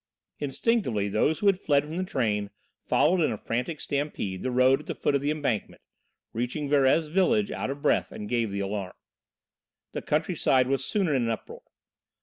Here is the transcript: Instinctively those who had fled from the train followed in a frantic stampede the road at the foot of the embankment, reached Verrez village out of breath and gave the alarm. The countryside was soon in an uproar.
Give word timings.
Instinctively 0.39 1.07
those 1.09 1.37
who 1.37 1.45
had 1.45 1.59
fled 1.59 1.83
from 1.83 1.95
the 1.97 2.03
train 2.03 2.49
followed 2.81 3.21
in 3.21 3.31
a 3.31 3.37
frantic 3.37 3.79
stampede 3.79 4.41
the 4.41 4.49
road 4.49 4.79
at 4.79 4.85
the 4.87 4.95
foot 4.95 5.13
of 5.13 5.21
the 5.21 5.29
embankment, 5.29 5.79
reached 6.33 6.55
Verrez 6.55 7.07
village 7.11 7.51
out 7.51 7.69
of 7.69 7.83
breath 7.83 8.11
and 8.11 8.27
gave 8.27 8.49
the 8.49 8.61
alarm. 8.61 8.93
The 9.91 10.01
countryside 10.01 10.65
was 10.65 10.83
soon 10.83 11.07
in 11.07 11.13
an 11.13 11.29
uproar. 11.29 11.61